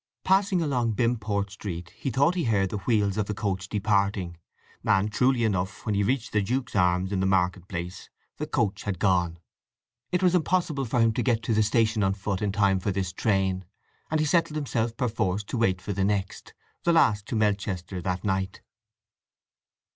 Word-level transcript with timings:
Passing 0.23 0.63
along 0.63 0.93
Bimport 0.93 1.51
Street 1.51 1.91
he 1.91 2.09
thought 2.09 2.33
he 2.33 2.45
heard 2.45 2.71
the 2.71 2.79
wheels 2.79 3.17
of 3.17 3.27
the 3.27 3.35
coach 3.35 3.69
departing, 3.69 4.35
and, 4.83 5.11
truly 5.13 5.43
enough, 5.43 5.85
when 5.85 5.93
he 5.93 6.01
reached 6.01 6.31
the 6.31 6.41
Duke's 6.41 6.75
Arms 6.75 7.11
in 7.11 7.19
the 7.19 7.27
Market 7.27 7.67
Place 7.67 8.09
the 8.37 8.47
coach 8.47 8.81
had 8.81 8.97
gone. 8.97 9.37
It 10.11 10.23
was 10.23 10.33
impossible 10.33 10.85
for 10.85 10.99
him 11.01 11.13
to 11.13 11.21
get 11.21 11.43
to 11.43 11.53
the 11.53 11.61
station 11.61 12.01
on 12.01 12.15
foot 12.15 12.41
in 12.41 12.51
time 12.51 12.79
for 12.79 12.89
this 12.91 13.13
train, 13.13 13.63
and 14.09 14.19
he 14.19 14.25
settled 14.25 14.55
himself 14.55 14.97
perforce 14.97 15.43
to 15.43 15.57
wait 15.59 15.79
for 15.79 15.93
the 15.93 16.03
next—the 16.03 16.91
last 16.91 17.27
to 17.27 17.35
Melchester 17.35 18.01
that 18.01 18.23
night. 18.23 18.61